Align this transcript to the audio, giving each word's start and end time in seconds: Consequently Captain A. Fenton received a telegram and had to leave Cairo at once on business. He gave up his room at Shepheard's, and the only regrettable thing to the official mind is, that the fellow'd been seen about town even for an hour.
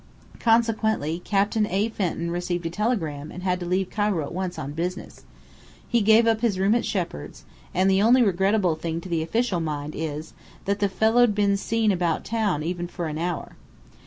Consequently 0.39 1.21
Captain 1.23 1.67
A. 1.67 1.87
Fenton 1.89 2.31
received 2.31 2.65
a 2.65 2.71
telegram 2.71 3.31
and 3.31 3.43
had 3.43 3.59
to 3.59 3.67
leave 3.67 3.91
Cairo 3.91 4.25
at 4.25 4.33
once 4.33 4.57
on 4.57 4.71
business. 4.71 5.25
He 5.87 6.01
gave 6.01 6.25
up 6.25 6.41
his 6.41 6.57
room 6.57 6.73
at 6.73 6.85
Shepheard's, 6.85 7.45
and 7.71 7.87
the 7.87 8.01
only 8.01 8.23
regrettable 8.23 8.75
thing 8.75 8.99
to 9.01 9.09
the 9.09 9.21
official 9.21 9.59
mind 9.59 9.93
is, 9.95 10.33
that 10.65 10.79
the 10.79 10.89
fellow'd 10.89 11.35
been 11.35 11.55
seen 11.55 11.91
about 11.91 12.25
town 12.25 12.63
even 12.63 12.87
for 12.87 13.05
an 13.05 13.19
hour. 13.19 13.55